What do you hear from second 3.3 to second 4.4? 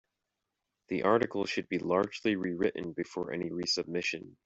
any resubmission.